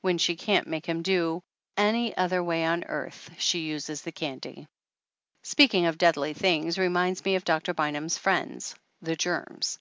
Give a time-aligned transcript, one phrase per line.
[0.00, 1.44] When she can't make him do
[1.76, 4.66] any other way on earth she uses the candy.
[5.44, 9.78] Speaking of deadly things reminds me of Doctor Bynum's friends, the germs.